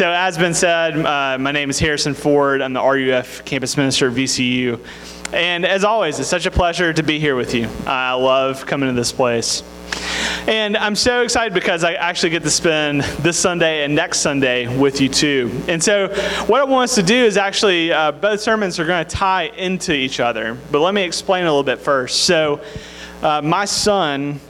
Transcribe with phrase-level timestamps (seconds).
[0.00, 2.62] So, as been said, uh, my name is Harrison Ford.
[2.62, 4.80] I'm the RUF campus minister at VCU.
[5.34, 7.68] And as always, it's such a pleasure to be here with you.
[7.86, 9.62] I love coming to this place.
[10.48, 14.74] And I'm so excited because I actually get to spend this Sunday and next Sunday
[14.74, 15.52] with you too.
[15.68, 16.08] And so,
[16.46, 19.48] what I want us to do is actually, uh, both sermons are going to tie
[19.54, 20.56] into each other.
[20.70, 22.22] But let me explain a little bit first.
[22.22, 22.62] So,
[23.22, 24.40] uh, my son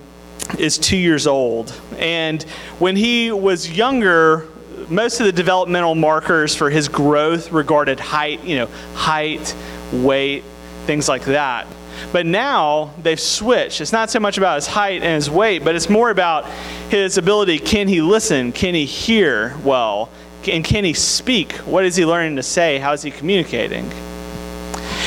[0.60, 1.74] is two years old.
[1.98, 2.40] And
[2.78, 4.46] when he was younger,
[4.90, 9.54] most of the developmental markers for his growth regarded height, you know, height,
[9.92, 10.44] weight,
[10.86, 11.66] things like that.
[12.12, 13.80] But now they've switched.
[13.80, 16.46] It's not so much about his height and his weight, but it's more about
[16.88, 17.58] his ability.
[17.58, 18.52] Can he listen?
[18.52, 20.08] Can he hear well?
[20.50, 21.52] And can he speak?
[21.58, 22.78] What is he learning to say?
[22.78, 23.90] How is he communicating?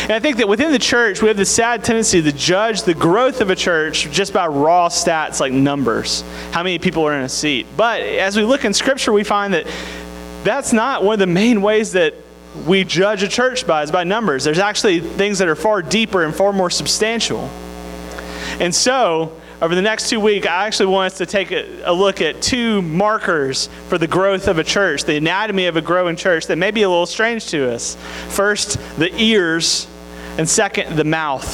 [0.04, 2.94] And I think that within the church, we have the sad tendency to judge the
[2.94, 7.24] growth of a church just by raw stats like numbers, how many people are in
[7.24, 7.68] a seat.
[7.78, 9.66] But as we look in Scripture, we find that
[10.44, 12.16] that's not one of the main ways that
[12.68, 14.44] we judge a church by is by numbers.
[14.44, 17.50] There's actually things that are far deeper and far more substantial.
[18.60, 21.94] And so, over the next two weeks, I actually want us to take a, a,
[21.94, 26.18] look at two markers for the growth of a church, the anatomy of a growing
[26.18, 27.96] church that may be a little strange to us.
[28.28, 29.88] First, the ears,
[30.38, 31.46] and second, the mouth.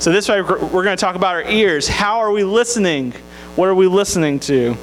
[0.00, 1.88] So, this way, we're going to talk about our ears.
[1.88, 3.12] How are we listening?
[3.56, 4.76] What are we listening to?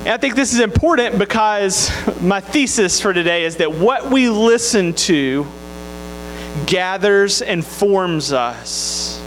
[0.00, 4.28] And I think this is important because my thesis for today is that what we
[4.28, 5.46] listen to
[6.66, 9.18] gathers and forms us.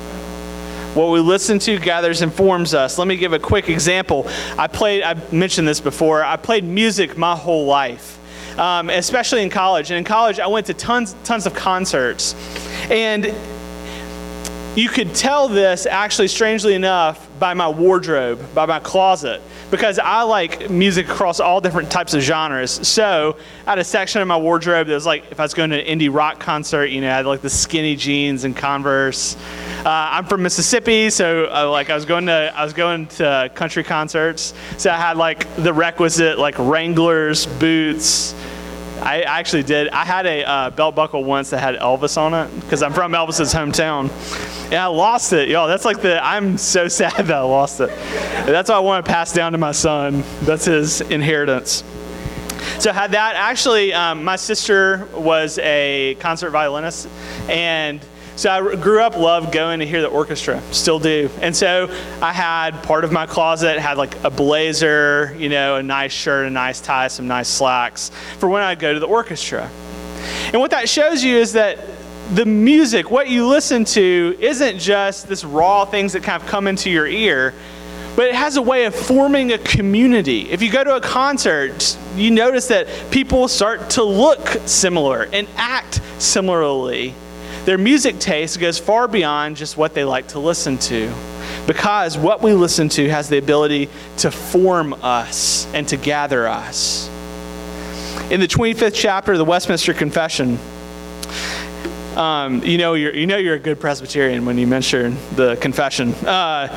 [0.94, 2.98] What we listen to gathers and forms us.
[2.98, 4.28] Let me give a quick example.
[4.58, 8.19] I played, I mentioned this before, I played music my whole life.
[8.58, 9.92] Um, especially in college.
[9.92, 12.34] And in college, I went to tons, tons of concerts.
[12.90, 13.34] And
[14.76, 20.24] you could tell this, actually, strangely enough, by my wardrobe, by my closet because I
[20.24, 22.88] like music across all different types of genres.
[22.88, 25.70] So I had a section of my wardrobe that was like, if I was going
[25.72, 29.36] to an indie rock concert, you know, I had like the skinny jeans and Converse.
[29.86, 33.50] Uh, I'm from Mississippi, so uh, like I was going to I was going to
[33.54, 38.34] country concerts, so I had like the requisite like Wranglers, boots,
[39.02, 39.90] I actually did.
[39.90, 43.14] I had a uh, belt buckle once that had Elvis on it because I'm from
[43.14, 44.10] Elvis's hometown.
[44.66, 45.68] And I lost it, y'all.
[45.68, 46.24] That's like the.
[46.24, 47.90] I'm so sad that I lost it.
[48.46, 50.24] That's what I want to pass down to my son.
[50.42, 51.84] That's his inheritance.
[52.80, 53.36] So I had that.
[53.36, 57.08] Actually, um, my sister was a concert violinist,
[57.48, 58.00] and
[58.40, 61.30] so I grew up, loved going to hear the orchestra, still do.
[61.42, 65.84] And so I had part of my closet had like a blazer, you know, a
[65.84, 69.70] nice shirt, a nice tie, some nice slacks for when I'd go to the orchestra.
[70.54, 71.80] And what that shows you is that
[72.34, 76.68] the music, what you listen to, isn't just this raw things that kind of come
[76.68, 77.54] into your ear,
[78.16, 80.50] but it has a way of forming a community.
[80.50, 85.46] If you go to a concert, you notice that people start to look similar and
[85.58, 87.14] act similarly.
[87.66, 91.14] Their music taste goes far beyond just what they like to listen to
[91.68, 97.08] because what we listen to has the ability to form us and to gather us.
[98.32, 100.58] In the 25th chapter of the Westminster Confession,
[102.16, 106.14] um, you know you're you know you're a good Presbyterian when you mention the confession.
[106.26, 106.68] Uh,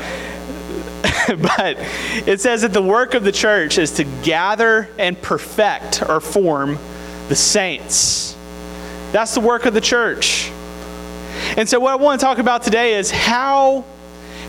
[1.56, 1.76] but
[2.26, 6.78] it says that the work of the church is to gather and perfect or form
[7.28, 8.36] the saints.
[9.12, 10.51] That's the work of the church.
[11.56, 13.84] And so, what I want to talk about today is how,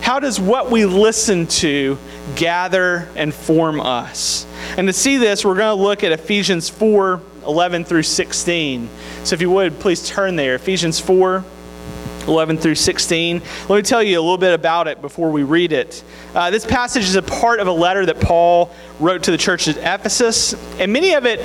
[0.02, 1.98] how does what we listen to
[2.38, 4.46] gather and form us?
[4.78, 8.90] And to see this, we're going to look at Ephesians 4 11 through 16.
[9.26, 10.56] So, if you would, please turn there.
[10.56, 11.44] Ephesians 4
[12.26, 13.42] 11 through 16.
[13.68, 16.02] Let me tell you a little bit about it before we read it.
[16.34, 19.68] Uh, this passage is a part of a letter that Paul wrote to the church
[19.68, 21.42] at Ephesus, and many of it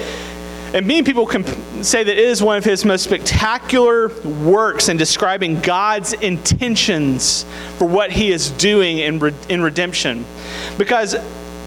[0.75, 1.45] and many people can
[1.83, 7.47] say that it is one of his most spectacular works in describing God's intentions
[7.79, 10.27] for what he is doing in, re- in redemption.
[10.77, 11.17] Because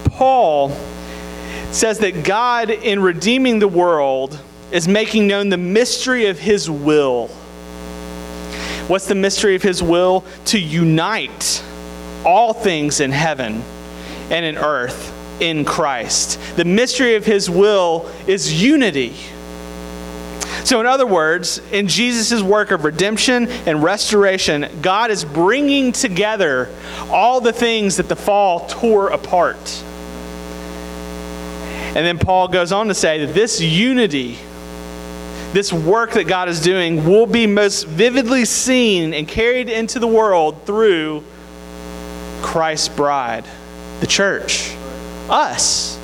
[0.04, 0.70] Paul
[1.72, 4.40] says that God, in redeeming the world,
[4.70, 7.26] is making known the mystery of his will.
[8.86, 10.24] What's the mystery of his will?
[10.46, 11.64] To unite
[12.24, 13.64] all things in heaven
[14.30, 16.38] and in earth in Christ.
[16.54, 19.16] The mystery of his will is unity.
[20.64, 26.72] So, in other words, in Jesus' work of redemption and restoration, God is bringing together
[27.10, 29.82] all the things that the fall tore apart.
[31.94, 34.38] And then Paul goes on to say that this unity,
[35.52, 40.06] this work that God is doing, will be most vividly seen and carried into the
[40.06, 41.24] world through
[42.40, 43.44] Christ's bride,
[43.98, 44.76] the church
[45.28, 45.98] us.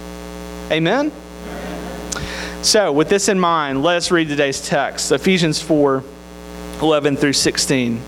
[0.71, 1.13] Amen?
[2.63, 6.03] So, with this in mind, let us read today's text Ephesians 4
[6.83, 8.01] 11 through 16.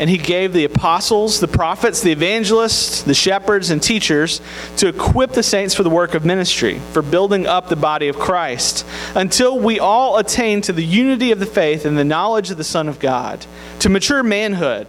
[0.00, 4.40] And he gave the apostles, the prophets, the evangelists, the shepherds, and teachers
[4.78, 8.18] to equip the saints for the work of ministry, for building up the body of
[8.18, 8.84] Christ,
[9.14, 12.64] until we all attain to the unity of the faith and the knowledge of the
[12.64, 13.46] Son of God,
[13.80, 14.88] to mature manhood,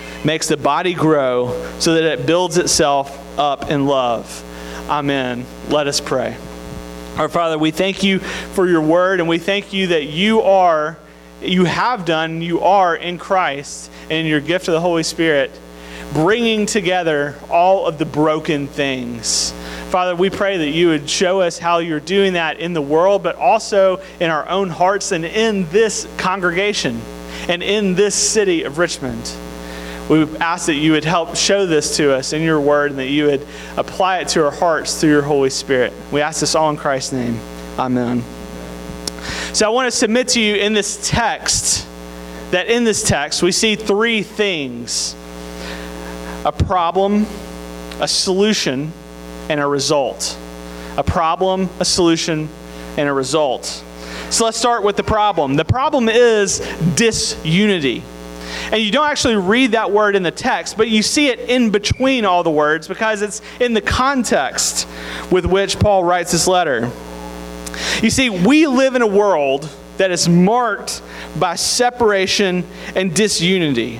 [0.23, 4.43] makes the body grow so that it builds itself up in love.
[4.89, 5.45] Amen.
[5.69, 6.37] Let us pray.
[7.17, 10.97] Our Father, we thank you for your word, and we thank you that you are,
[11.41, 15.51] you have done, you are in Christ and in your gift of the Holy Spirit,
[16.13, 19.53] bringing together all of the broken things.
[19.89, 23.23] Father, we pray that you would show us how you're doing that in the world,
[23.23, 27.01] but also in our own hearts and in this congregation
[27.49, 29.29] and in this city of Richmond.
[30.11, 33.07] We ask that you would help show this to us in your word and that
[33.07, 33.47] you would
[33.77, 35.93] apply it to our hearts through your Holy Spirit.
[36.11, 37.39] We ask this all in Christ's name.
[37.79, 38.21] Amen.
[39.53, 41.87] So I want to submit to you in this text
[42.51, 45.15] that in this text we see three things
[46.43, 47.25] a problem,
[48.01, 48.91] a solution,
[49.47, 50.37] and a result.
[50.97, 52.49] A problem, a solution,
[52.97, 53.81] and a result.
[54.29, 55.55] So let's start with the problem.
[55.55, 56.59] The problem is
[56.95, 58.03] disunity.
[58.71, 61.69] And you don't actually read that word in the text, but you see it in
[61.69, 64.87] between all the words because it's in the context
[65.31, 66.91] with which Paul writes this letter.
[68.01, 71.01] You see, we live in a world that is marked
[71.39, 72.65] by separation
[72.95, 73.99] and disunity.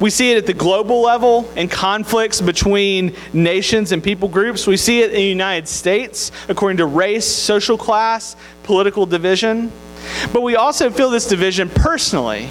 [0.00, 4.66] We see it at the global level in conflicts between nations and people groups.
[4.66, 9.72] We see it in the United States according to race, social class, political division.
[10.32, 12.48] But we also feel this division personally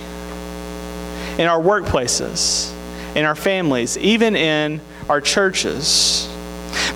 [1.37, 2.73] in our workplaces,
[3.15, 6.27] in our families, even in our churches.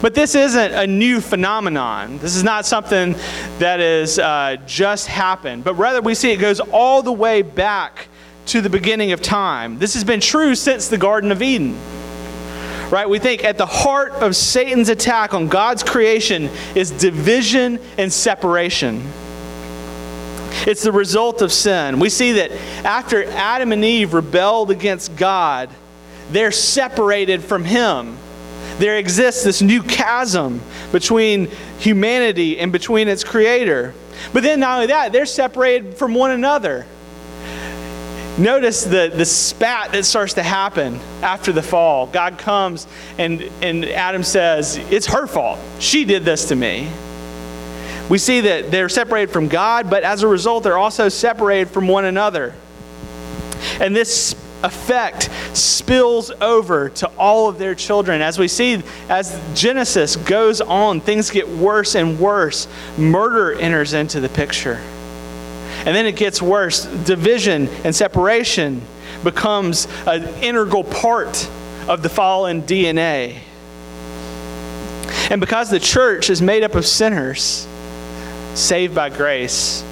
[0.01, 2.17] But this isn't a new phenomenon.
[2.19, 3.13] This is not something
[3.59, 8.07] that has uh, just happened, but rather we see it goes all the way back
[8.47, 9.77] to the beginning of time.
[9.77, 11.77] This has been true since the Garden of Eden.
[12.89, 13.07] Right?
[13.07, 19.01] We think at the heart of Satan's attack on God's creation is division and separation.
[20.67, 21.99] It's the result of sin.
[21.99, 22.51] We see that
[22.85, 25.69] after Adam and Eve rebelled against God,
[26.31, 28.17] they're separated from Him.
[28.77, 30.61] There exists this new chasm
[30.91, 31.47] between
[31.79, 33.93] humanity and between its creator.
[34.33, 36.85] But then, not only that, they're separated from one another.
[38.37, 42.07] Notice the, the spat that starts to happen after the fall.
[42.07, 42.87] God comes
[43.17, 45.59] and, and Adam says, It's her fault.
[45.79, 46.89] She did this to me
[48.09, 51.87] we see that they're separated from God, but as a result, they're also separated from
[51.87, 52.53] one another.
[53.79, 58.21] And this effect spills over to all of their children.
[58.21, 62.67] As we see, as Genesis goes on, things get worse and worse.
[62.97, 64.79] Murder enters into the picture.
[65.85, 66.85] And then it gets worse.
[66.85, 68.81] Division and separation
[69.23, 71.49] becomes an integral part
[71.87, 73.39] of the fallen DNA.
[75.29, 77.67] And because the church is made up of sinners,
[78.55, 79.83] saved by grace.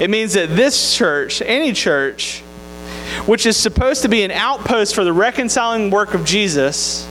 [0.00, 2.40] It means that this church, any church,
[3.26, 7.06] which is supposed to be an outpost for the reconciling work of Jesus,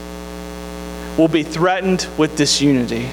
[1.16, 3.08] will be threatened with disunity.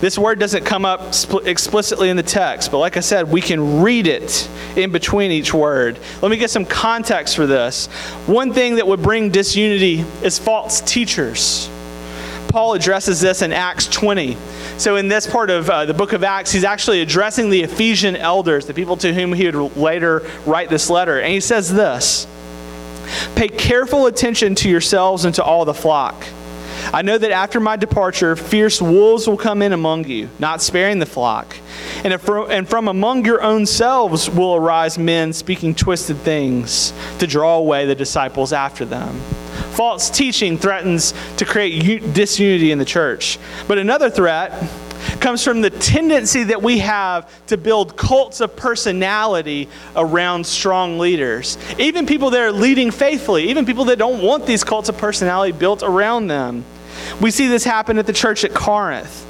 [0.00, 3.82] This word doesn't come up explicitly in the text, but like I said, we can
[3.82, 5.98] read it in between each word.
[6.20, 7.86] Let me get some context for this.
[8.26, 11.70] One thing that would bring disunity is false teachers.
[12.52, 14.36] Paul addresses this in Acts 20.
[14.76, 18.14] So, in this part of uh, the book of Acts, he's actually addressing the Ephesian
[18.14, 21.18] elders, the people to whom he would later write this letter.
[21.18, 22.26] And he says this
[23.36, 26.26] Pay careful attention to yourselves and to all the flock.
[26.92, 30.98] I know that after my departure, fierce wolves will come in among you, not sparing
[30.98, 31.56] the flock.
[32.04, 37.56] And, and from among your own selves will arise men speaking twisted things to draw
[37.56, 39.18] away the disciples after them.
[39.72, 43.38] False teaching threatens to create disunity in the church.
[43.66, 44.52] But another threat
[45.20, 51.58] comes from the tendency that we have to build cults of personality around strong leaders.
[51.78, 55.52] Even people that are leading faithfully, even people that don't want these cults of personality
[55.52, 56.64] built around them.
[57.20, 59.26] We see this happen at the church at Corinth.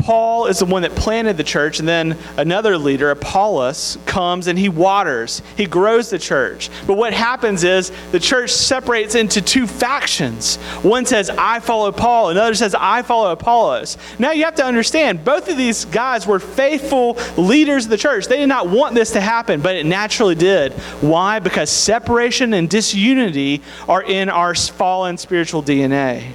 [0.00, 4.58] Paul is the one that planted the church, and then another leader, Apollos, comes and
[4.58, 5.42] he waters.
[5.56, 6.70] He grows the church.
[6.86, 10.56] But what happens is the church separates into two factions.
[10.82, 13.98] One says, I follow Paul, another says, I follow Apollos.
[14.18, 18.26] Now you have to understand, both of these guys were faithful leaders of the church.
[18.26, 20.72] They did not want this to happen, but it naturally did.
[21.02, 21.38] Why?
[21.38, 26.32] Because separation and disunity are in our fallen spiritual DNA.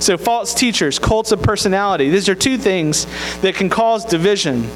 [0.00, 3.06] So, false teachers, cults of personality, these are two things
[3.40, 4.68] that can cause division.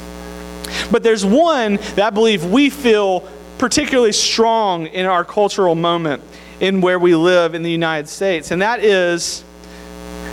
[0.91, 3.27] But there's one that I believe we feel
[3.57, 6.23] particularly strong in our cultural moment
[6.59, 9.43] in where we live in the United States, and that is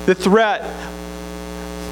[0.06, 0.62] the threat.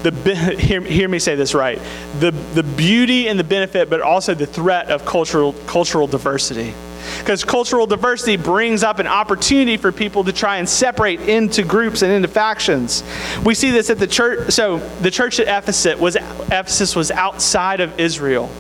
[0.03, 1.81] The, hear, hear me say this right
[2.21, 6.73] the, the beauty and the benefit, but also the threat of cultural, cultural diversity.
[7.19, 12.03] Because cultural diversity brings up an opportunity for people to try and separate into groups
[12.03, 13.03] and into factions.
[13.45, 14.53] We see this at the church.
[14.53, 18.51] So the church at Ephesus was, Ephesus was outside of Israel.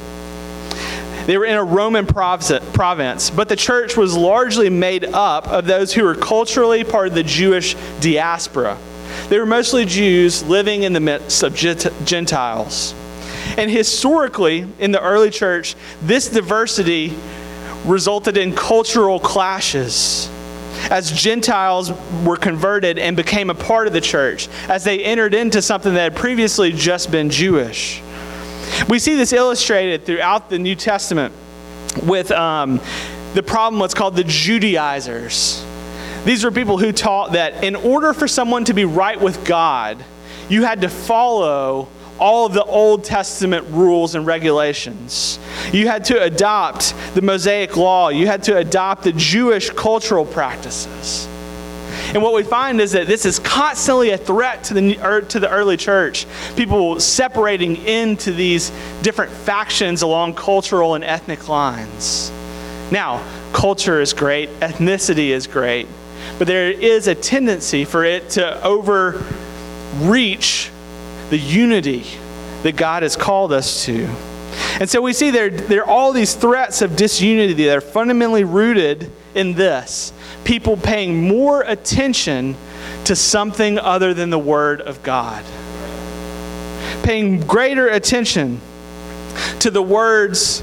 [1.27, 5.93] They were in a Roman province, but the church was largely made up of those
[5.93, 8.79] who were culturally part of the Jewish diaspora.
[9.29, 12.95] They were mostly Jews living in the midst of Gentiles.
[13.59, 17.15] And historically, in the early church, this diversity
[17.85, 20.29] resulted in cultural clashes
[20.91, 21.93] as Gentiles
[22.25, 26.13] were converted and became a part of the church, as they entered into something that
[26.13, 28.01] had previously just been Jewish.
[28.89, 31.35] We see this illustrated throughout the New Testament
[32.03, 32.81] with um,
[33.35, 35.65] the problem, what's called the Judaizers.
[36.25, 40.05] These were people who taught that in order for someone to be right with God,
[40.49, 45.39] you had to follow all of the Old Testament rules and regulations.
[45.73, 48.09] You had to adopt the Mosaic law.
[48.09, 51.29] You had to adopt the Jewish cultural practices.
[52.15, 55.41] And what we find is that this is constantly a threat to the, er, to
[55.41, 56.27] the early church.
[56.57, 58.71] People separating into these
[59.03, 62.33] different factions along cultural and ethnic lines.
[62.91, 63.23] Now,
[63.53, 65.87] culture is great, ethnicity is great,
[66.39, 69.11] but there is a tendency for it to overreach
[71.31, 72.05] the unity
[72.63, 74.09] that God has called us to.
[74.81, 78.45] And so we see there, there are all these threats of disunity that are fundamentally
[78.45, 80.13] rooted in this
[80.45, 82.57] people paying more attention
[83.05, 85.45] to something other than the Word of God,
[87.03, 88.61] paying greater attention
[89.61, 90.63] to the words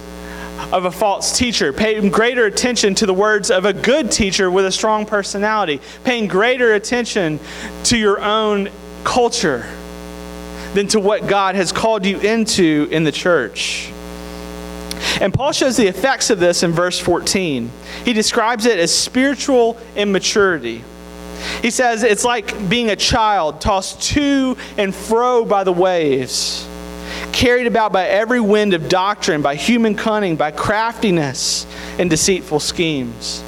[0.71, 4.65] of a false teacher, paying greater attention to the words of a good teacher with
[4.65, 7.39] a strong personality, paying greater attention
[7.83, 8.69] to your own
[9.03, 9.65] culture
[10.75, 13.91] than to what God has called you into in the church.
[15.21, 17.71] And Paul shows the effects of this in verse 14.
[18.03, 20.83] He describes it as spiritual immaturity.
[21.61, 26.67] He says it's like being a child tossed to and fro by the waves,
[27.31, 31.65] carried about by every wind of doctrine, by human cunning, by craftiness
[31.97, 33.41] and deceitful schemes.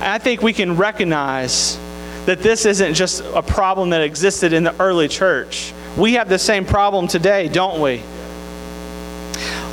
[0.00, 1.78] I think we can recognize
[2.26, 5.72] that this isn't just a problem that existed in the early church.
[5.96, 8.02] We have the same problem today, don't we?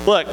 [0.06, 0.28] Look,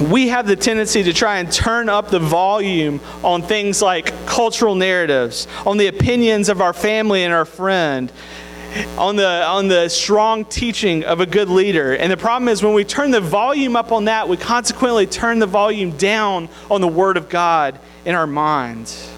[0.00, 4.74] we have the tendency to try and turn up the volume on things like cultural
[4.74, 8.12] narratives, on the opinions of our family and our friend,
[8.98, 11.96] on the, on the strong teaching of a good leader.
[11.96, 15.38] And the problem is when we turn the volume up on that, we consequently turn
[15.38, 19.10] the volume down on the Word of God in our minds.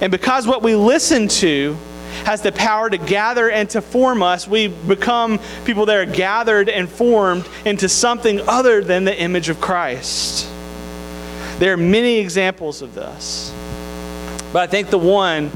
[0.00, 1.76] And because what we listen to
[2.24, 6.68] has the power to gather and to form us, we become people that are gathered
[6.68, 10.46] and formed into something other than the image of Christ.
[11.58, 13.52] There are many examples of this.
[14.52, 15.50] But I think the one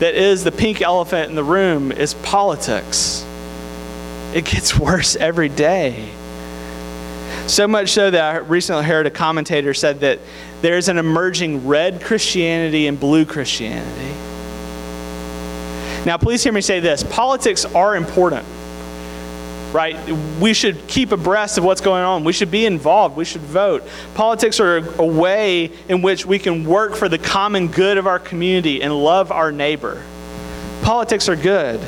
[0.00, 3.24] that is the pink elephant in the room is politics.
[4.34, 6.10] It gets worse every day.
[7.46, 10.20] So much so that I recently heard a commentator said that
[10.62, 14.14] there's an emerging red Christianity and blue Christianity.
[16.06, 18.46] Now, please hear me say this politics are important,
[19.72, 19.96] right?
[20.40, 22.24] We should keep abreast of what's going on.
[22.24, 23.16] We should be involved.
[23.16, 23.86] We should vote.
[24.14, 28.18] Politics are a way in which we can work for the common good of our
[28.18, 30.02] community and love our neighbor.
[30.82, 31.80] Politics are good.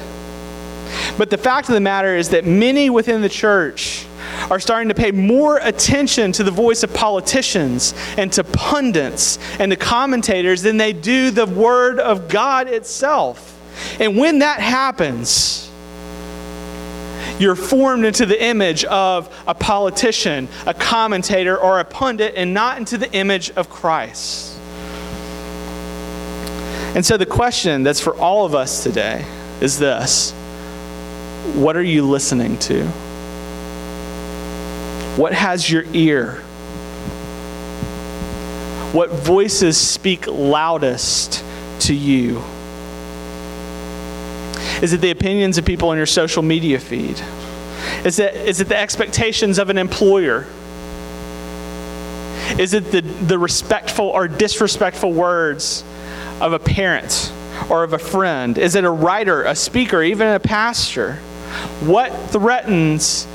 [1.16, 4.06] But the fact of the matter is that many within the church
[4.50, 9.70] are starting to pay more attention to the voice of politicians and to pundits and
[9.70, 13.50] to commentators than they do the Word of God itself.
[14.00, 15.70] And when that happens,
[17.38, 22.78] you're formed into the image of a politician, a commentator, or a pundit, and not
[22.78, 24.56] into the image of Christ.
[26.94, 29.24] And so the question that's for all of us today
[29.60, 30.32] is this
[31.52, 32.86] What are you listening to?
[35.16, 36.36] What has your ear?
[38.92, 41.44] What voices speak loudest
[41.80, 42.42] to you?
[44.82, 47.20] Is it the opinions of people on your social media feed?
[48.04, 50.46] Is it, is it the expectations of an employer?
[52.58, 55.84] Is it the, the respectful or disrespectful words
[56.40, 57.32] of a parent
[57.68, 58.56] or of a friend?
[58.58, 61.18] Is it a writer, a speaker, even a pastor?
[61.84, 63.26] What threatens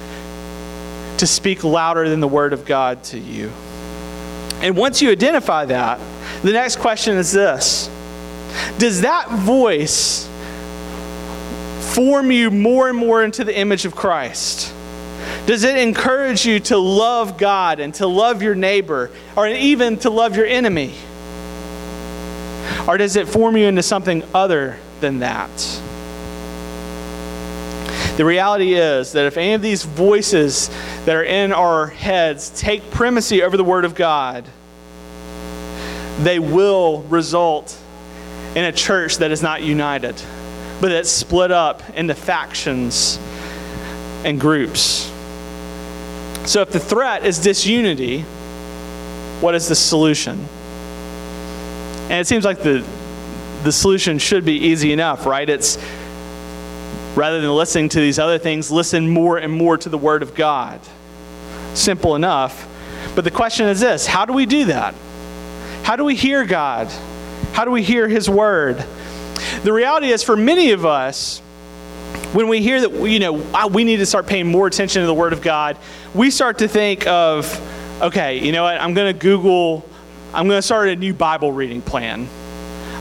[1.17, 3.51] to speak louder than the Word of God to you?
[4.61, 5.99] And once you identify that,
[6.43, 7.89] the next question is this
[8.77, 10.27] Does that voice
[11.93, 14.73] form you more and more into the image of Christ?
[15.45, 20.09] Does it encourage you to love God and to love your neighbor or even to
[20.09, 20.93] love your enemy?
[22.88, 25.49] Or does it form you into something other than that?
[28.19, 30.69] The reality is that if any of these voices
[31.05, 34.43] that are in our heads take primacy over the Word of God,
[36.19, 37.79] they will result
[38.57, 40.21] in a church that is not united,
[40.81, 43.17] but that's split up into factions
[44.25, 45.09] and groups.
[46.43, 48.23] So if the threat is disunity,
[49.39, 50.45] what is the solution?
[52.09, 52.85] And it seems like the,
[53.63, 55.49] the solution should be easy enough, right?
[55.49, 55.77] It's
[57.15, 60.35] rather than listening to these other things, listen more and more to the Word of
[60.35, 60.79] God.
[61.73, 62.67] Simple enough.
[63.15, 64.95] But the question is this how do we do that?
[65.83, 66.87] How do we hear God?
[67.53, 68.83] How do we hear His Word?
[69.63, 71.41] The reality is, for many of us,
[72.33, 75.13] when we hear that you know we need to start paying more attention to the
[75.13, 75.77] word of god
[76.13, 77.59] we start to think of
[78.01, 79.83] okay you know what i'm going to google
[80.33, 82.27] i'm going to start a new bible reading plan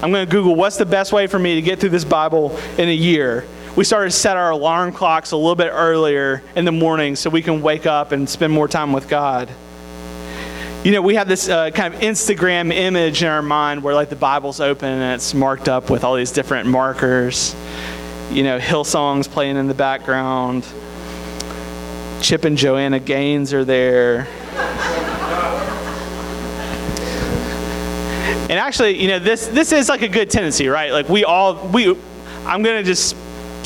[0.03, 2.59] i'm going to google what's the best way for me to get through this bible
[2.79, 3.47] in a year
[3.79, 7.31] we started to set our alarm clocks a little bit earlier in the morning so
[7.31, 9.49] we can wake up and spend more time with god
[10.85, 14.11] you know we have this uh, kind of instagram image in our mind where like
[14.11, 17.55] the bible's open and it's marked up with all these different markers
[18.31, 20.67] you know, Hillsong's playing in the background.
[22.21, 24.27] Chip and Joanna Gaines are there.
[28.51, 30.93] and actually, you know, this this is like a good tendency, right?
[30.93, 31.97] Like we all we
[32.45, 33.17] I'm to just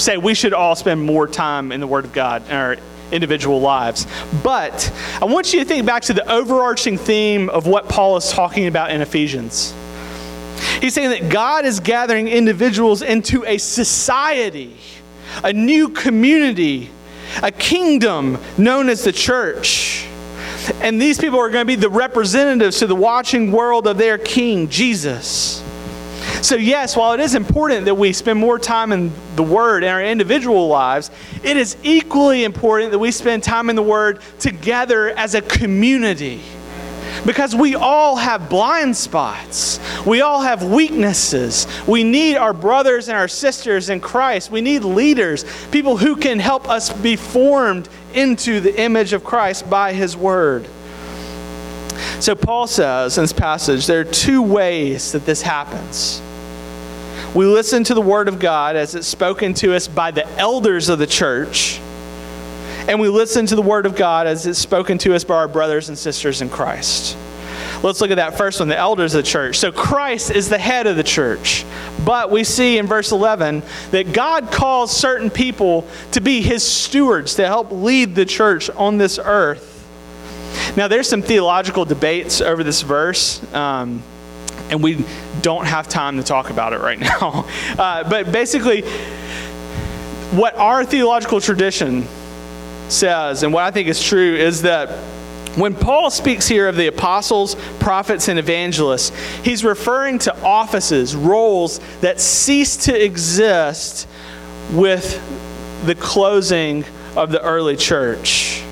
[0.02, 2.76] say we should all spend more time in the word of God in our
[3.12, 4.06] individual lives.
[4.42, 8.30] But I want you to think back to the overarching theme of what Paul is
[8.30, 9.74] talking about in Ephesians.
[10.80, 14.76] He's saying that God is gathering individuals into a society,
[15.44, 16.90] a new community,
[17.42, 20.06] a kingdom known as the church.
[20.80, 24.18] And these people are going to be the representatives to the watching world of their
[24.18, 25.61] king, Jesus.
[26.42, 29.88] So, yes, while it is important that we spend more time in the Word in
[29.88, 31.08] our individual lives,
[31.44, 36.42] it is equally important that we spend time in the Word together as a community.
[37.24, 39.78] Because we all have blind spots.
[40.04, 41.68] We all have weaknesses.
[41.86, 44.50] We need our brothers and our sisters in Christ.
[44.50, 49.70] We need leaders, people who can help us be formed into the image of Christ
[49.70, 50.66] by His Word.
[52.18, 56.20] So, Paul says in this passage there are two ways that this happens.
[57.34, 60.88] We listen to the Word of God as it's spoken to us by the elders
[60.88, 61.80] of the church
[62.88, 65.46] and we listen to the Word of God as it's spoken to us by our
[65.46, 67.16] brothers and sisters in Christ.
[67.82, 69.58] Let's look at that first one the elders of the church.
[69.58, 71.64] So, Christ is the head of the church.
[72.04, 77.36] But we see in verse 11 that God calls certain people to be his stewards
[77.36, 79.68] to help lead the church on this earth.
[80.76, 83.42] Now, there's some theological debates over this verse.
[83.54, 84.02] Um,
[84.72, 85.04] and we
[85.42, 87.46] don't have time to talk about it right now.
[87.78, 88.82] Uh, but basically,
[90.32, 92.06] what our theological tradition
[92.88, 94.88] says, and what I think is true, is that
[95.58, 99.10] when Paul speaks here of the apostles, prophets, and evangelists,
[99.44, 104.08] he's referring to offices, roles that cease to exist
[104.72, 105.20] with
[105.84, 108.62] the closing of the early church,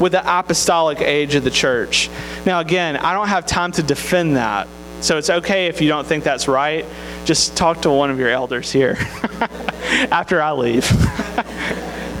[0.00, 2.10] with the apostolic age of the church.
[2.44, 4.66] Now, again, I don't have time to defend that.
[5.00, 6.84] So it's okay if you don't think that's right.
[7.24, 8.96] Just talk to one of your elders here
[10.10, 10.90] after I leave.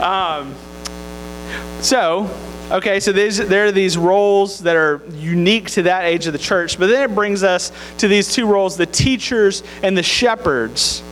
[0.00, 0.54] um,
[1.80, 2.30] so,
[2.70, 6.78] okay, so there are these roles that are unique to that age of the church,
[6.78, 11.02] but then it brings us to these two roles the teachers and the shepherds.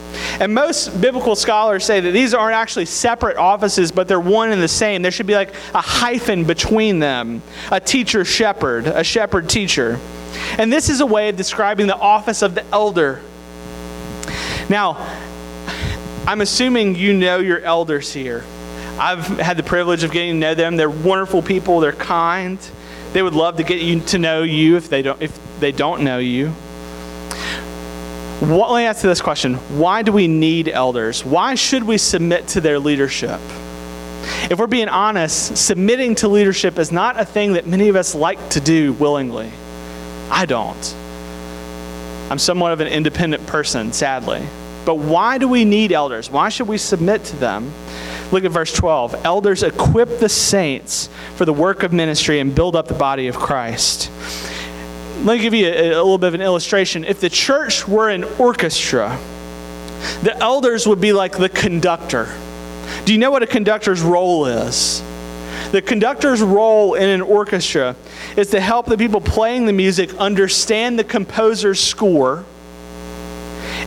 [0.41, 4.63] And most biblical scholars say that these aren't actually separate offices, but they're one and
[4.63, 5.03] the same.
[5.03, 9.99] There should be like a hyphen between them a teacher shepherd, a shepherd teacher.
[10.59, 13.21] And this is a way of describing the office of the elder.
[14.69, 14.97] Now,
[16.27, 18.45] I'm assuming you know your elders here.
[18.99, 20.77] I've had the privilege of getting to know them.
[20.77, 21.81] They're wonderful people.
[21.81, 22.59] They're kind.
[23.13, 26.03] They would love to get you to know you if they don't if they don't
[26.03, 26.51] know you.
[28.41, 31.25] What, let me ask you this question Why do we need elders?
[31.25, 33.41] Why should we submit to their leadership?
[34.51, 38.15] If we're being honest, submitting to leadership is not a thing that many of us
[38.15, 39.51] like to do willingly.
[40.31, 40.95] I don't.
[42.31, 44.47] I'm somewhat of an independent person, sadly.
[44.85, 46.31] But why do we need elders?
[46.31, 47.73] Why should we submit to them?
[48.33, 49.25] Look at verse 12.
[49.25, 53.37] Elders equip the saints for the work of ministry and build up the body of
[53.37, 54.11] Christ
[55.25, 57.05] let me give you a, a little bit of an illustration.
[57.05, 59.19] If the church were an orchestra,
[60.23, 62.33] the elders would be like the conductor.
[63.05, 65.03] Do you know what a conductor's role is?
[65.73, 67.95] The conductor's role in an orchestra
[68.37, 72.45] is to help the people playing the music understand the composer's score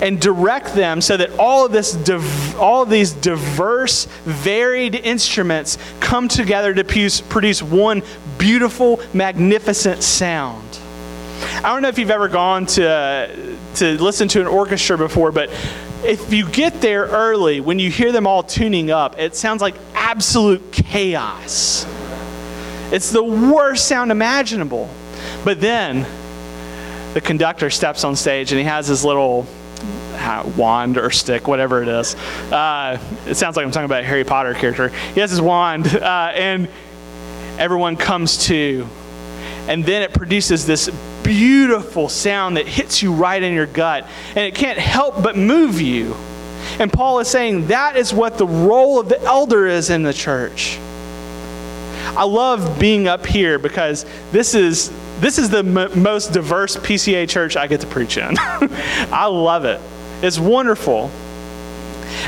[0.01, 5.77] and direct them so that all of this div- all of these diverse varied instruments
[5.99, 6.83] come together to
[7.29, 8.01] produce one
[8.37, 10.79] beautiful magnificent sound.
[11.57, 15.49] I don't know if you've ever gone to, to listen to an orchestra before, but
[16.03, 19.75] if you get there early, when you hear them all tuning up, it sounds like
[19.93, 21.85] absolute chaos.
[22.91, 24.89] It's the worst sound imaginable.
[25.45, 26.05] But then
[27.13, 29.47] the conductor steps on stage and he has his little
[30.55, 32.15] wand or stick, whatever it is.
[32.51, 34.89] Uh, it sounds like I'm talking about a Harry Potter character.
[35.13, 36.67] He has his wand, uh, and
[37.57, 38.87] everyone comes to.
[39.67, 40.89] And then it produces this
[41.23, 45.81] beautiful sound that hits you right in your gut, and it can't help but move
[45.81, 46.15] you.
[46.79, 50.13] And Paul is saying that is what the role of the elder is in the
[50.13, 50.77] church.
[52.15, 57.29] I love being up here because this is this is the m- most diverse PCA
[57.29, 58.35] church I get to preach in.
[58.39, 59.79] I love it.
[60.23, 61.11] It's wonderful.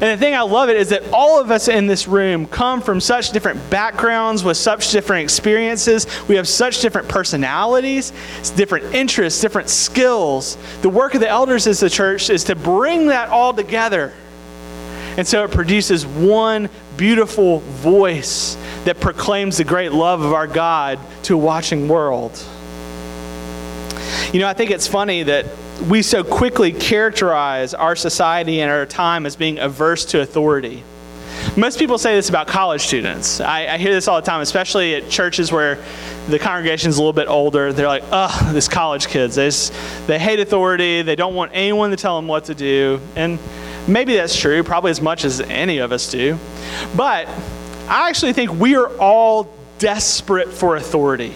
[0.01, 2.81] And the thing I love it is that all of us in this room come
[2.81, 6.07] from such different backgrounds with such different experiences.
[6.27, 8.11] We have such different personalities,
[8.55, 10.57] different interests, different skills.
[10.81, 14.13] The work of the elders as the church is to bring that all together.
[15.17, 20.99] And so it produces one beautiful voice that proclaims the great love of our God
[21.23, 22.43] to a watching world.
[24.33, 25.45] You know, I think it's funny that
[25.89, 30.83] we so quickly characterize our society and our time as being averse to authority.
[31.57, 33.39] Most people say this about college students.
[33.39, 35.77] I, I, hear this all the time, especially at churches where
[36.27, 37.71] the congregation is a little bit older.
[37.73, 39.35] They're like, oh, these college kids.
[39.35, 39.73] They, just,
[40.07, 41.01] they hate authority.
[41.01, 42.99] They don't want anyone to tell them what to do.
[43.15, 43.37] And
[43.87, 46.37] maybe that's true, probably as much as any of us do.
[46.95, 47.27] But
[47.87, 51.35] I actually think we are all desperate for authority.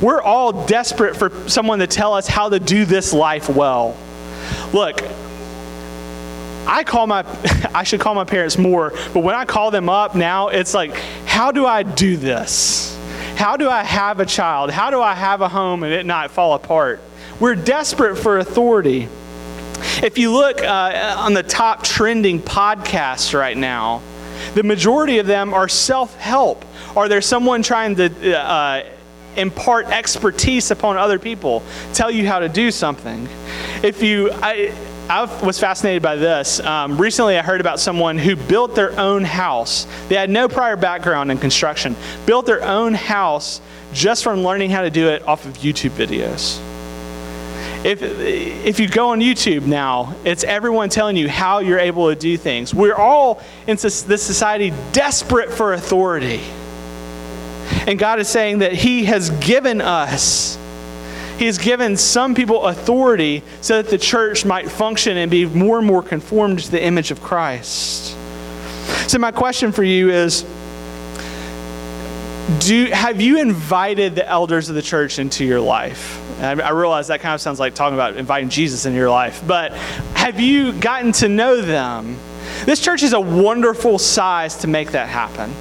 [0.00, 3.96] We're all desperate for someone to tell us how to do this life well.
[4.72, 5.02] Look,
[6.66, 7.24] I call my
[7.74, 10.94] I should call my parents more, but when I call them up now, it's like,
[11.26, 12.96] how do I do this?
[13.36, 14.70] How do I have a child?
[14.70, 17.00] How do I have a home and it not fall apart?
[17.40, 19.08] We're desperate for authority.
[20.02, 24.02] If you look uh, on the top trending podcasts right now,
[24.54, 26.64] the majority of them are self help.
[26.96, 28.84] Are there someone trying to uh,
[29.36, 33.28] impart expertise upon other people, tell you how to do something.
[33.82, 34.72] If you, I,
[35.08, 36.60] I was fascinated by this.
[36.60, 39.86] Um, recently, I heard about someone who built their own house.
[40.08, 41.94] They had no prior background in construction,
[42.24, 43.60] built their own house
[43.92, 46.58] just from learning how to do it off of YouTube videos.
[47.84, 52.18] If, if you go on YouTube now, it's everyone telling you how you're able to
[52.18, 52.74] do things.
[52.74, 56.40] We're all in this society desperate for authority.
[57.86, 60.58] And God is saying that He has given us,
[61.38, 65.78] He has given some people authority so that the church might function and be more
[65.78, 68.16] and more conformed to the image of Christ.
[69.08, 70.44] So, my question for you is
[72.58, 76.20] do, have you invited the elders of the church into your life?
[76.40, 79.42] I, I realize that kind of sounds like talking about inviting Jesus into your life,
[79.46, 79.72] but
[80.14, 82.18] have you gotten to know them?
[82.64, 85.52] This church is a wonderful size to make that happen.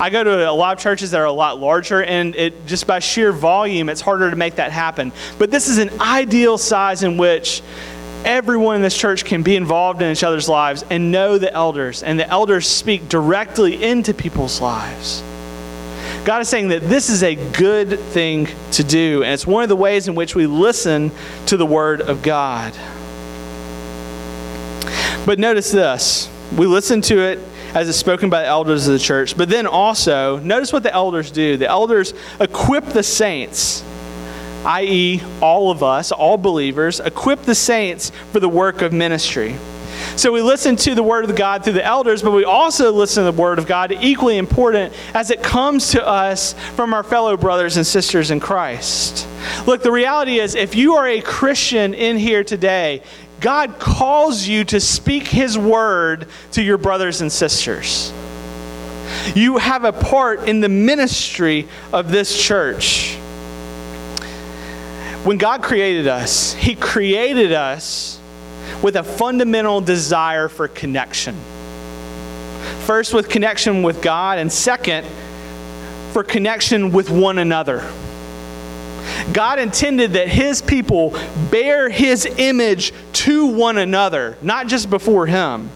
[0.00, 2.86] I go to a lot of churches that are a lot larger, and it just
[2.86, 5.12] by sheer volume, it's harder to make that happen.
[5.38, 7.62] But this is an ideal size in which
[8.24, 12.02] everyone in this church can be involved in each other's lives and know the elders,
[12.02, 15.22] and the elders speak directly into people's lives.
[16.24, 19.68] God is saying that this is a good thing to do, and it's one of
[19.68, 21.10] the ways in which we listen
[21.46, 22.72] to the Word of God.
[25.26, 27.38] But notice this we listen to it
[27.74, 29.36] as is spoken by the elders of the church.
[29.36, 31.56] But then also, notice what the elders do.
[31.56, 33.82] The elders equip the saints,
[34.64, 39.56] i.e., all of us, all believers, equip the saints for the work of ministry.
[40.16, 43.24] So we listen to the Word of God through the elders, but we also listen
[43.24, 47.36] to the Word of God, equally important as it comes to us from our fellow
[47.36, 49.26] brothers and sisters in Christ.
[49.66, 53.02] Look, the reality is if you are a Christian in here today,
[53.42, 58.12] God calls you to speak His Word to your brothers and sisters.
[59.34, 63.16] You have a part in the ministry of this church.
[65.24, 68.20] When God created us, He created us
[68.80, 71.36] with a fundamental desire for connection.
[72.86, 75.06] First, with connection with God, and second,
[76.12, 77.80] for connection with one another.
[79.32, 81.18] God intended that His people
[81.50, 85.70] bear His image to one another, not just before Him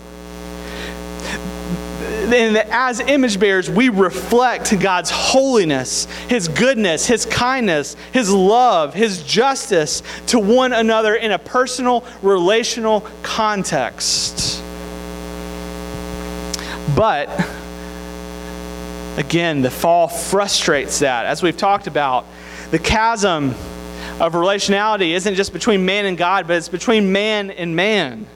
[2.33, 9.23] and as image bearers, we reflect God's holiness, His goodness, His kindness, His love, His
[9.23, 14.63] justice to one another in a personal, relational context.
[16.95, 17.29] But,
[19.17, 21.27] again, the fall frustrates that.
[21.27, 22.27] As we've talked about,
[22.71, 23.51] the chasm
[24.21, 28.27] of relationality isn't just between man and God, but it's between man and man.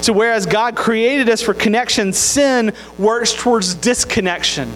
[0.00, 4.70] So, whereas God created us for connection, sin works towards disconnection.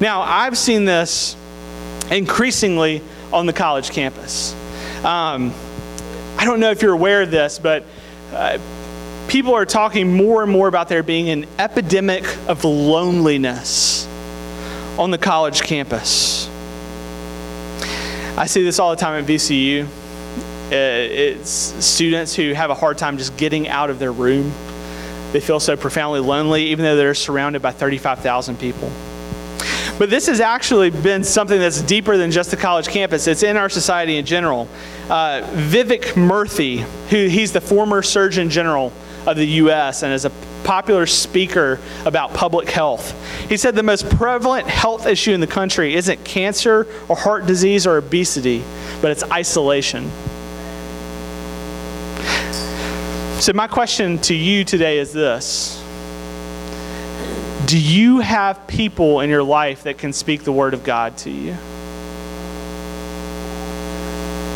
[0.00, 1.36] Now, I've seen this
[2.10, 3.02] increasingly
[3.32, 4.54] on the college campus.
[5.04, 5.52] Um,
[6.36, 7.84] I don't know if you're aware of this, but
[8.32, 8.58] uh,
[9.28, 14.06] people are talking more and more about there being an epidemic of loneliness
[14.98, 16.48] on the college campus.
[18.36, 19.84] I see this all the time at VCU.
[19.84, 19.88] Uh,
[20.72, 24.52] it's students who have a hard time just getting out of their room.
[25.30, 28.90] They feel so profoundly lonely, even though they're surrounded by 35,000 people.
[30.00, 33.28] But this has actually been something that's deeper than just the college campus.
[33.28, 34.68] It's in our society in general.
[35.08, 38.92] Uh, Vivek Murthy, who he's the former Surgeon General
[39.26, 40.02] of the U.S.
[40.02, 40.32] and is a
[40.64, 43.14] popular speaker about public health.
[43.48, 47.86] He said the most prevalent health issue in the country isn't cancer or heart disease
[47.86, 48.62] or obesity,
[49.00, 50.10] but it's isolation.
[53.40, 55.82] So, my question to you today is this
[57.66, 61.30] Do you have people in your life that can speak the Word of God to
[61.30, 61.56] you?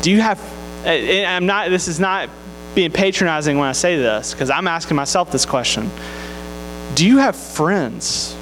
[0.00, 0.40] Do you have,
[0.87, 2.31] I'm not, this is not
[2.79, 5.91] being patronizing when I say this, because I'm asking myself this question.
[6.95, 8.37] Do you have friends?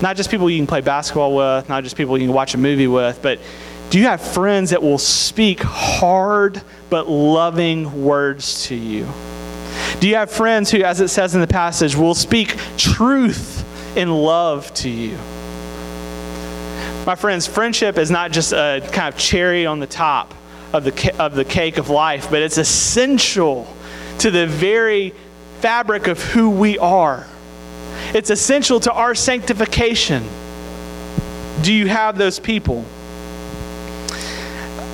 [0.00, 2.56] Not just people you can play basketball with, not just people you can watch a
[2.56, 3.38] movie with, but
[3.90, 9.06] do you have friends that will speak hard but loving words to you?
[9.98, 13.62] Do you have friends who, as it says in the passage, will speak truth
[13.94, 15.18] in love to you?
[17.04, 20.32] My friends, friendship is not just a kind of cherry on the top
[20.72, 23.66] of the, of the cake of life, but it's essential
[24.18, 25.14] to the very
[25.60, 27.26] fabric of who we are.
[28.14, 30.24] It's essential to our sanctification.
[31.62, 32.84] Do you have those people?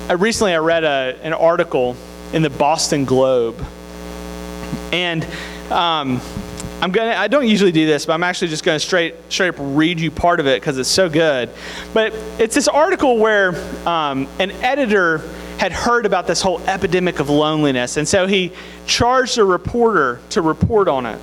[0.09, 1.95] I recently I read a, an article
[2.33, 3.63] in the Boston Globe,
[4.91, 5.25] and
[5.71, 6.21] um,
[6.81, 7.15] I'm gonna.
[7.15, 10.11] I don't usually do this, but I'm actually just gonna straight straight up read you
[10.11, 11.49] part of it because it's so good.
[11.93, 13.55] But it's this article where
[13.87, 15.21] um, an editor
[15.57, 18.51] had heard about this whole epidemic of loneliness, and so he
[18.85, 21.19] charged a reporter to report on it.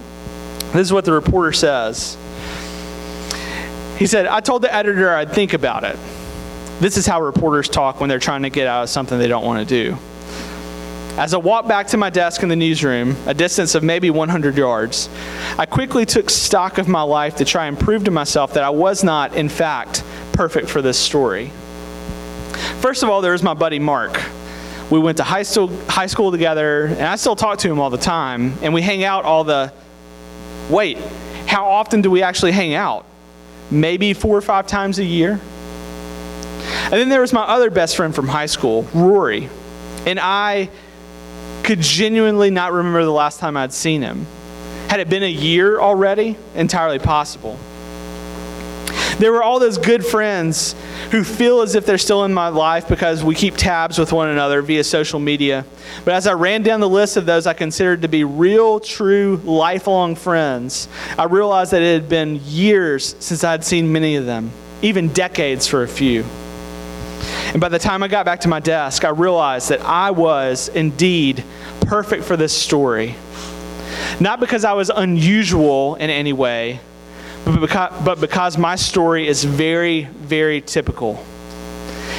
[0.73, 2.17] This is what the reporter says.
[3.99, 5.97] He said, "I told the editor I'd think about it."
[6.81, 9.45] This is how reporters talk when they're trying to get out of something they don't
[9.45, 9.97] want to do.
[11.17, 14.59] As I walked back to my desk in the newsroom, a distance of maybe 100
[14.59, 15.09] yards,
[15.57, 18.71] I quickly took stock of my life to try and prove to myself that I
[18.71, 21.53] was not, in fact, perfect for this story.
[22.85, 24.21] First of all, there was my buddy Mark.
[24.91, 27.89] We went to high school, high school together, and I still talk to him all
[27.89, 29.73] the time, and we hang out all the.
[30.69, 30.99] Wait,
[31.47, 33.07] how often do we actually hang out?
[33.71, 35.41] Maybe four or five times a year?
[36.83, 39.49] And then there was my other best friend from high school, Rory.
[40.05, 40.69] And I
[41.63, 44.27] could genuinely not remember the last time I'd seen him.
[44.91, 46.37] Had it been a year already?
[46.55, 47.59] Entirely possible.
[49.19, 50.75] There were all those good friends
[51.11, 54.29] who feel as if they're still in my life because we keep tabs with one
[54.29, 55.65] another via social media.
[56.05, 59.41] But as I ran down the list of those I considered to be real, true,
[59.45, 64.51] lifelong friends, I realized that it had been years since I'd seen many of them,
[64.83, 66.25] even decades for a few.
[67.53, 70.69] And by the time I got back to my desk, I realized that I was
[70.69, 71.45] indeed
[71.83, 73.15] perfect for this story.
[74.19, 76.81] Not because I was unusual in any way,
[77.45, 81.25] but because, but because my story is very, very typical.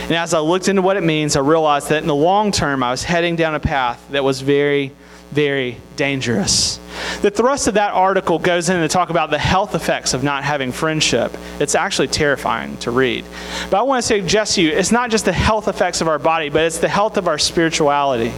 [0.03, 2.83] And as I looked into what it means, I realized that in the long term,
[2.83, 4.91] I was heading down a path that was very,
[5.31, 6.79] very dangerous.
[7.21, 10.43] The thrust of that article goes in to talk about the health effects of not
[10.43, 11.35] having friendship.
[11.59, 13.25] It's actually terrifying to read.
[13.71, 16.19] But I want to suggest to you it's not just the health effects of our
[16.19, 18.31] body, but it's the health of our spirituality.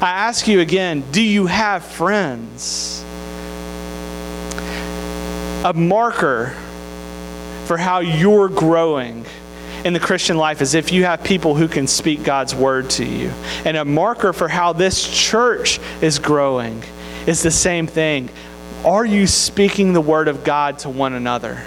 [0.00, 2.99] I ask you again do you have friends?
[5.64, 6.54] A marker
[7.66, 9.26] for how you're growing
[9.84, 13.04] in the Christian life is if you have people who can speak God's word to
[13.04, 13.28] you.
[13.64, 16.82] And a marker for how this church is growing
[17.26, 18.30] is the same thing.
[18.84, 21.62] Are you speaking the word of God to one another?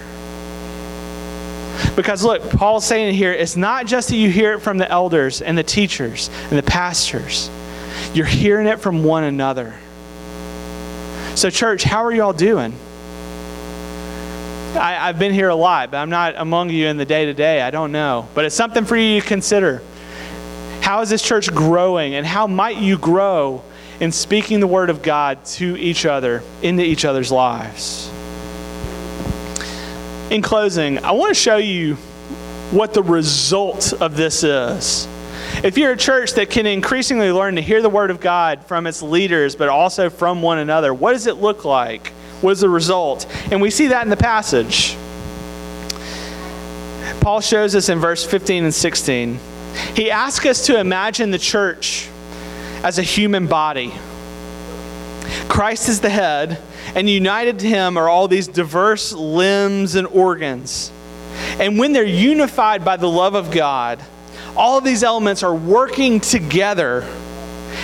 [1.96, 5.42] Because look, Paul's saying here, it's not just that you hear it from the elders
[5.42, 7.50] and the teachers and the pastors,
[8.14, 9.76] you're hearing it from one another.
[11.36, 12.74] So, church, how are y'all doing?
[14.76, 17.34] I, have been here a lot, but I'm not among you in the day to
[17.34, 17.62] day.
[17.62, 18.28] I don't know.
[18.34, 19.82] But it's something for you to consider.
[20.82, 23.64] How is this church growing, and how might you grow
[24.00, 28.10] in speaking the word of God to each other, into each other's lives?
[30.32, 31.96] In closing, I want to show you
[32.72, 35.08] what the result of this is.
[35.64, 38.88] If you're a church that can increasingly learn to hear the word of God from
[38.88, 42.12] its leaders, but also from one another, what does it look like?
[42.44, 43.26] Was the result.
[43.52, 44.96] And we see that in the passage.
[47.22, 49.40] Paul shows us in verse 15 and 16.
[49.96, 52.10] He asks us to imagine the church
[52.84, 53.94] as a human body.
[55.48, 56.62] Christ is the head,
[56.96, 60.92] and united to him are all these diverse limbs and organs.
[61.60, 64.04] And when they're unified by the love of God,
[64.56, 67.08] all of these elements are working together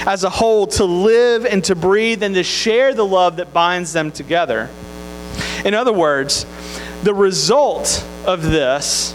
[0.05, 3.93] as a whole to live and to breathe and to share the love that binds
[3.93, 4.69] them together.
[5.65, 6.45] In other words,
[7.03, 9.13] the result of this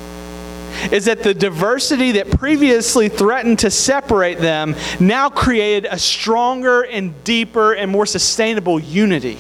[0.91, 7.25] is that the diversity that previously threatened to separate them now created a stronger and
[7.25, 9.39] deeper and more sustainable unity.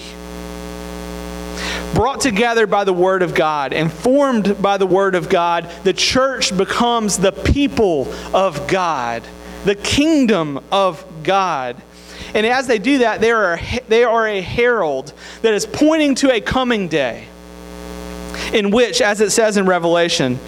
[1.94, 5.92] Brought together by the Word of God and formed by the Word of God, the
[5.92, 9.22] church becomes the people of God,
[9.64, 11.80] the kingdom of God.
[12.34, 13.58] And as they do that, they are,
[13.88, 17.26] they are a herald that is pointing to a coming day
[18.52, 20.38] in which, as it says in Revelation,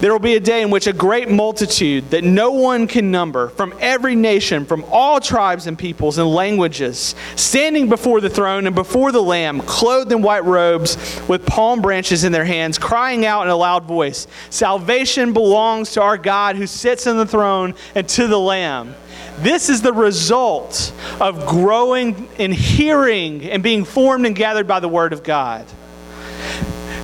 [0.00, 3.48] there will be a day in which a great multitude that no one can number
[3.48, 8.74] from every nation, from all tribes and peoples and languages, standing before the throne and
[8.74, 10.96] before the Lamb, clothed in white robes
[11.28, 16.02] with palm branches in their hands, crying out in a loud voice Salvation belongs to
[16.02, 18.94] our God who sits on the throne and to the Lamb.
[19.38, 24.88] This is the result of growing and hearing and being formed and gathered by the
[24.88, 25.66] Word of God.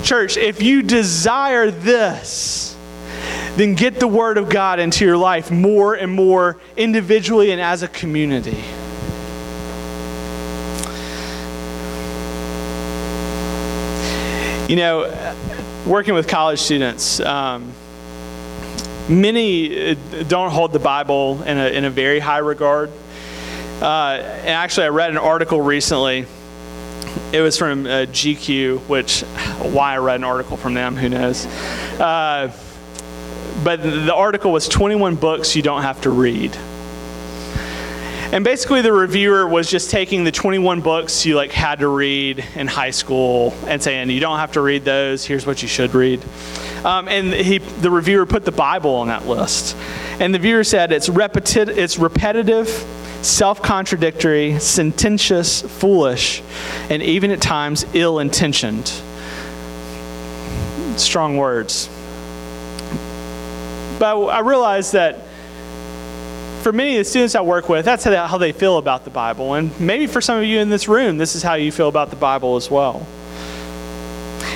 [0.03, 2.75] Church, if you desire this,
[3.57, 7.83] then get the Word of God into your life more and more individually and as
[7.83, 8.65] a community.
[14.69, 15.37] You know,
[15.87, 17.73] working with college students, um,
[19.09, 19.95] Many uh,
[20.29, 22.91] don't hold the Bible in a, in a very high regard.
[23.81, 26.27] Uh, and actually, I read an article recently.
[27.33, 29.23] It was from uh, GQ, which,
[29.73, 31.47] why I read an article from them, who knows.
[31.99, 32.53] Uh,
[33.65, 36.57] but the article was 21 books you don't have to read.
[38.33, 42.43] And basically, the reviewer was just taking the 21 books you like had to read
[42.55, 45.27] in high school and saying, "You don't have to read those.
[45.27, 46.25] Here's what you should read."
[46.85, 49.77] Um, and he, the reviewer put the Bible on that list.
[50.19, 52.69] And the viewer said it's, repeti- it's repetitive,
[53.23, 56.43] self contradictory, sententious, foolish,
[56.91, 58.89] and even at times ill intentioned.
[60.99, 61.89] Strong words.
[63.99, 65.21] But I realized that
[66.63, 69.55] for many of the students I work with, that's how they feel about the Bible.
[69.55, 72.11] And maybe for some of you in this room, this is how you feel about
[72.11, 73.07] the Bible as well.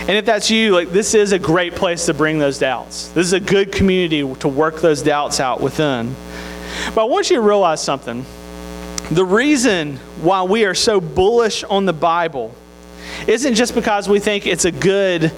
[0.09, 3.09] And if that's you, like this is a great place to bring those doubts.
[3.09, 6.15] This is a good community to work those doubts out within.
[6.95, 8.25] But I want you to realize something.
[9.11, 12.55] The reason why we are so bullish on the Bible
[13.27, 15.33] isn't just because we think it's a good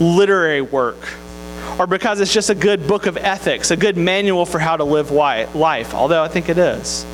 [0.00, 0.98] literary work
[1.78, 4.84] or because it's just a good book of ethics, a good manual for how to
[4.84, 7.04] live life, although I think it is.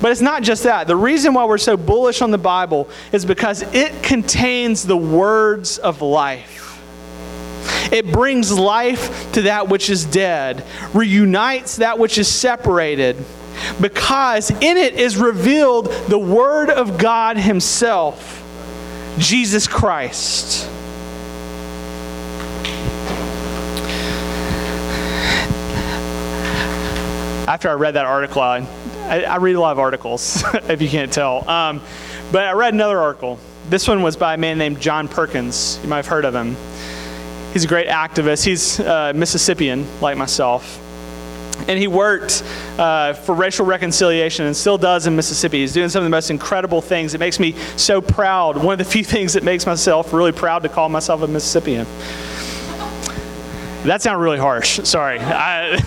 [0.00, 0.86] But it's not just that.
[0.86, 5.78] The reason why we're so bullish on the Bible is because it contains the words
[5.78, 6.60] of life.
[7.92, 10.64] It brings life to that which is dead,
[10.94, 13.16] reunites that which is separated,
[13.80, 18.42] because in it is revealed the Word of God Himself,
[19.18, 20.68] Jesus Christ.
[27.52, 28.66] after I read that article, I,
[29.02, 31.48] I, I read a lot of articles, if you can't tell.
[31.48, 31.80] Um,
[32.30, 33.38] but I read another article.
[33.68, 35.78] This one was by a man named John Perkins.
[35.82, 36.56] You might have heard of him.
[37.52, 38.44] He's a great activist.
[38.44, 40.78] He's uh, Mississippian, like myself.
[41.68, 42.42] And he worked
[42.78, 45.58] uh, for racial reconciliation and still does in Mississippi.
[45.58, 47.14] He's doing some of the most incredible things.
[47.14, 48.56] It makes me so proud.
[48.56, 51.86] One of the few things that makes myself really proud to call myself a Mississippian.
[53.84, 54.80] That sounded really harsh.
[54.84, 55.18] Sorry.
[55.18, 55.74] I,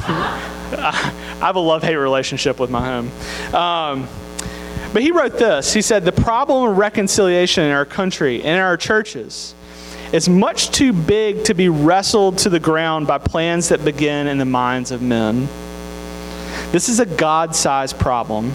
[0.78, 3.56] I have a love hate relationship with my home.
[3.56, 4.08] Um,
[4.92, 5.74] but he wrote this.
[5.74, 9.56] He said, The problem of reconciliation in our country and in our churches
[10.14, 14.38] is much too big to be wrestled to the ground by plans that begin in
[14.38, 15.48] the minds of men.
[16.72, 18.54] This is a God sized problem,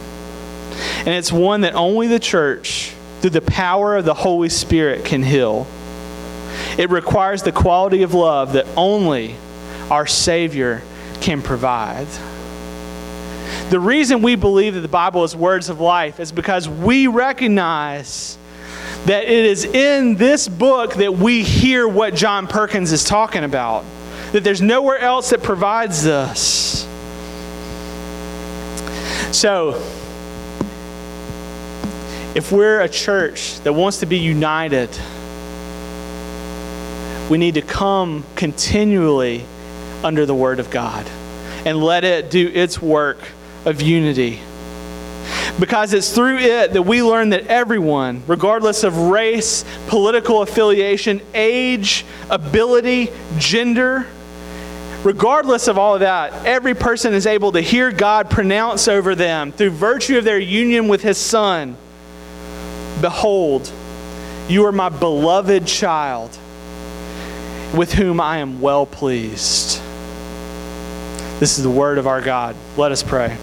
[0.98, 5.22] and it's one that only the church, through the power of the Holy Spirit, can
[5.22, 5.66] heal.
[6.78, 9.36] It requires the quality of love that only
[9.90, 10.82] our Savior
[11.20, 12.06] can provide.
[13.70, 18.36] The reason we believe that the Bible is words of life is because we recognize
[19.06, 23.84] that it is in this book that we hear what John Perkins is talking about.
[24.32, 26.86] That there's nowhere else that provides this.
[29.32, 29.80] So,
[32.34, 34.90] if we're a church that wants to be united,
[37.30, 39.44] we need to come continually
[40.02, 41.06] under the Word of God
[41.64, 43.18] and let it do its work
[43.64, 44.40] of unity.
[45.60, 52.04] Because it's through it that we learn that everyone, regardless of race, political affiliation, age,
[52.30, 54.06] ability, gender,
[55.04, 59.52] regardless of all of that, every person is able to hear God pronounce over them
[59.52, 61.76] through virtue of their union with His Son.
[63.00, 63.70] Behold,
[64.48, 66.36] you are my beloved child
[67.74, 69.80] with whom I am well pleased.
[71.38, 72.56] This is the word of our God.
[72.76, 73.36] Let us pray.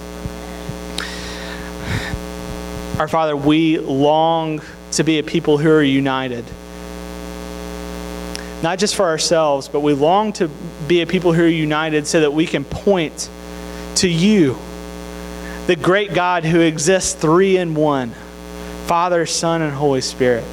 [3.00, 4.62] Our Father, we long
[4.94, 6.44] to be a people who are united.
[8.64, 10.50] Not just for ourselves, but we long to
[10.88, 13.30] be a people who are united so that we can point
[13.96, 14.58] to you,
[15.68, 18.14] the great God who exists three in one
[18.86, 20.46] Father, Son, and Holy Spirit.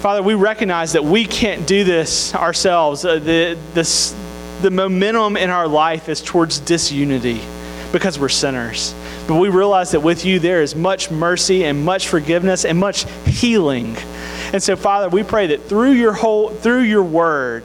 [0.00, 3.04] Father, we recognize that we can't do this ourselves.
[3.04, 4.16] Uh, the, this,
[4.62, 7.38] the momentum in our life is towards disunity
[7.92, 8.94] because we're sinners.
[9.28, 13.04] But we realize that with you there is much mercy and much forgiveness and much
[13.26, 13.94] healing.
[14.54, 17.64] And so, Father, we pray that through your whole through your word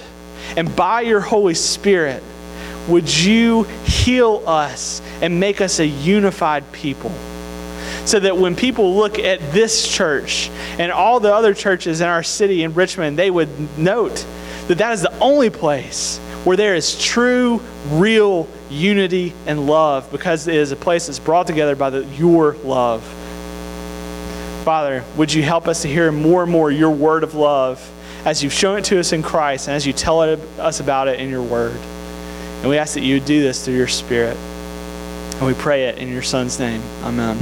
[0.57, 2.21] and by your Holy Spirit,
[2.89, 7.13] would you heal us and make us a unified people?
[8.05, 12.23] So that when people look at this church and all the other churches in our
[12.23, 14.25] city in Richmond, they would note
[14.67, 20.47] that that is the only place where there is true, real unity and love because
[20.47, 23.03] it is a place that's brought together by the, your love.
[24.63, 27.91] Father, would you help us to hear more and more your word of love
[28.25, 31.07] as you've shown it to us in Christ and as you tell it, us about
[31.07, 31.75] it in your word?
[32.61, 34.37] And we ask that you do this through your Spirit.
[34.37, 36.81] And we pray it in your Son's name.
[37.03, 37.37] Amen.